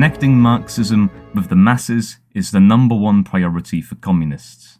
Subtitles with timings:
[0.00, 4.78] connecting Marxism with the masses is the number one priority for communists.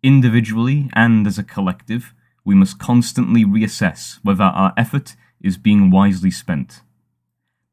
[0.00, 2.14] Individually and as a collective,
[2.44, 6.82] we must constantly reassess whether our effort is being wisely spent.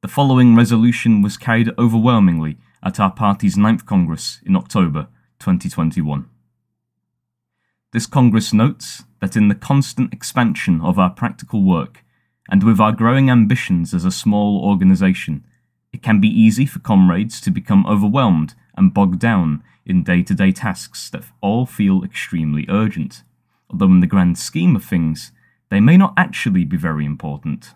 [0.01, 5.07] The following resolution was carried overwhelmingly at our party's ninth Congress in October
[5.37, 6.27] 2021.
[7.93, 12.03] This Congress notes that in the constant expansion of our practical work,
[12.49, 15.45] and with our growing ambitions as a small organisation,
[15.95, 20.33] it can be easy for comrades to become overwhelmed and bogged down in day to
[20.33, 23.23] day tasks that all feel extremely urgent,
[23.69, 25.31] although in the grand scheme of things,
[25.69, 27.73] they may not actually be very important.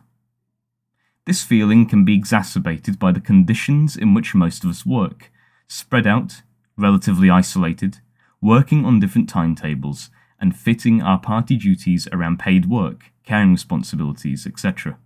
[1.25, 5.31] This feeling can be exacerbated by the conditions in which most of us work,
[5.69, 6.41] spread out,
[6.75, 7.99] relatively isolated,
[8.41, 10.09] working on different timetables,
[10.41, 14.97] and fitting our party duties around paid work, caring responsibilities, etc.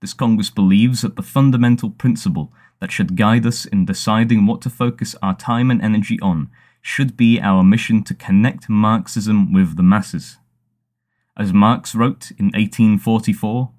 [0.00, 4.70] This Congress believes that the fundamental principle that should guide us in deciding what to
[4.70, 6.50] focus our time and energy on
[6.82, 10.38] should be our mission to connect Marxism with the masses.
[11.36, 13.70] As Marx wrote in 1844,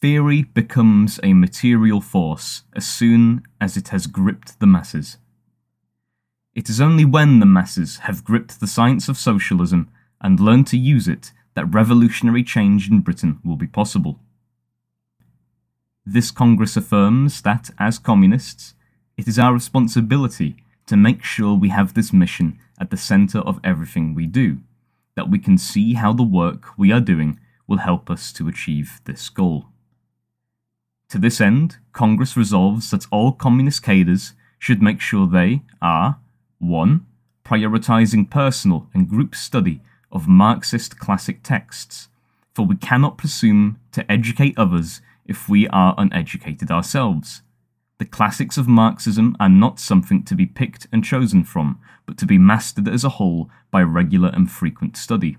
[0.00, 5.16] theory becomes a material force as soon as it has gripped the masses.
[6.54, 9.88] It is only when the masses have gripped the science of socialism
[10.20, 14.20] and learned to use it that revolutionary change in Britain will be possible.
[16.08, 18.74] This Congress affirms that, as communists,
[19.16, 23.58] it is our responsibility to make sure we have this mission at the centre of
[23.64, 24.58] everything we do,
[25.16, 29.00] that we can see how the work we are doing will help us to achieve
[29.04, 29.66] this goal.
[31.10, 36.18] To this end, Congress resolves that all communist cadres should make sure they are
[36.60, 37.04] 1.
[37.44, 39.80] Prioritizing personal and group study
[40.12, 42.08] of Marxist classic texts,
[42.54, 47.42] for we cannot presume to educate others if we are uneducated ourselves.
[47.98, 52.26] The classics of Marxism are not something to be picked and chosen from, but to
[52.26, 55.38] be mastered as a whole by regular and frequent study.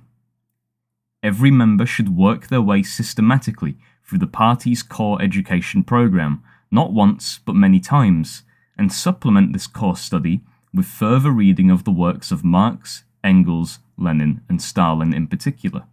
[1.22, 7.40] Every member should work their way systematically through the party's core education program, not once
[7.46, 8.44] but many times,
[8.78, 10.42] and supplement this course study
[10.74, 15.86] with further reading of the works of Marx, Engels, Lenin, and Stalin in particular,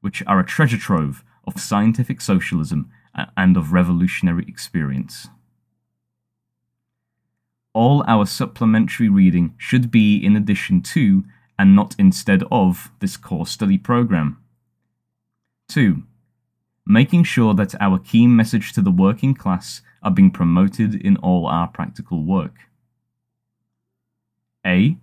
[0.00, 2.90] which are a treasure trove of scientific socialism
[3.36, 5.28] and of revolutionary experience.
[7.72, 11.24] All our supplementary reading should be in addition to
[11.58, 14.42] and not instead of this course study program.
[15.68, 16.02] 2.
[16.86, 21.46] Making sure that our key message to the working class are being promoted in all
[21.46, 22.54] our practical work.
[24.64, 24.96] A.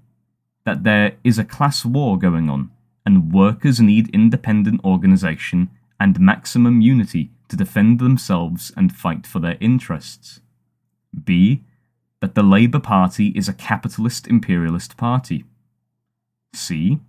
[0.65, 2.71] That there is a class war going on,
[3.05, 9.57] and workers need independent organisation and maximum unity to defend themselves and fight for their
[9.59, 10.41] interests.
[11.23, 11.61] B.
[12.19, 15.45] That the Labour Party is a capitalist imperialist party.
[16.53, 16.99] C.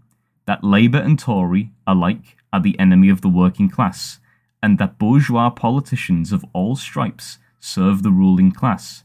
[0.46, 4.18] That Labour and Tory alike are the enemy of the working class,
[4.62, 9.04] and that bourgeois politicians of all stripes serve the ruling class.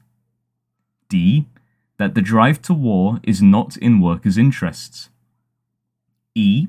[1.10, 1.48] D
[2.00, 5.10] that the drive to war is not in workers' interests.
[6.34, 6.68] E.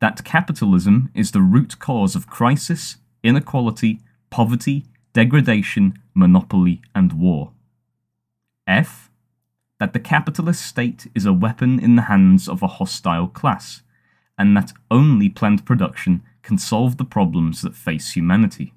[0.00, 7.52] That capitalism is the root cause of crisis, inequality, poverty, degradation, monopoly, and war.
[8.66, 9.10] F.
[9.80, 13.82] That the capitalist state is a weapon in the hands of a hostile class,
[14.38, 18.72] and that only planned production can solve the problems that face humanity.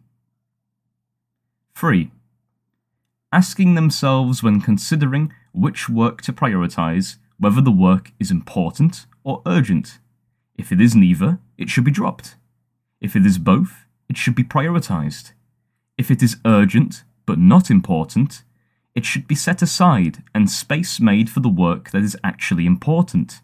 [1.75, 2.11] 3.
[3.31, 9.99] Asking themselves when considering which work to prioritize, whether the work is important or urgent.
[10.59, 12.35] If it is neither, it should be dropped.
[12.99, 15.31] If it is both, it should be prioritized.
[15.97, 18.43] If it is urgent but not important,
[18.93, 23.39] it should be set aside and space made for the work that is actually important,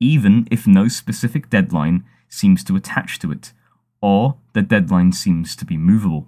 [0.00, 3.52] even if no specific deadline seems to attach to it,
[4.00, 6.26] or the deadline seems to be movable.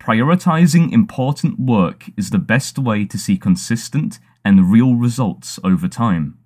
[0.00, 6.38] Prioritizing important work is the best way to see consistent and real results over time.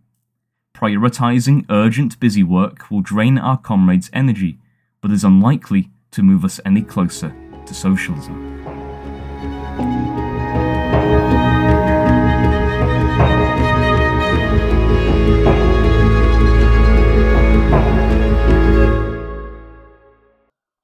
[0.79, 4.61] Prioritizing urgent busy work will drain our comrades' energy,
[5.01, 7.35] but is unlikely to move us any closer
[7.67, 8.65] to socialism.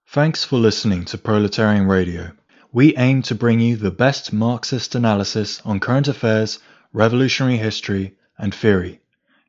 [0.08, 2.32] Thanks for listening to Proletarian Radio.
[2.72, 6.58] We aim to bring you the best Marxist analysis on current affairs,
[6.92, 9.00] revolutionary history, and theory.